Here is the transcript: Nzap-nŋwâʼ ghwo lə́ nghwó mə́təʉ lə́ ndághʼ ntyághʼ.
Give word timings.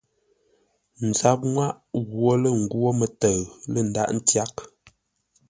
Nzap-nŋwâʼ 1.07 1.73
ghwo 2.09 2.31
lə́ 2.41 2.53
nghwó 2.61 2.89
mə́təʉ 2.99 3.35
lə́ 3.71 3.83
ndághʼ 3.89 4.11
ntyághʼ. 4.17 4.57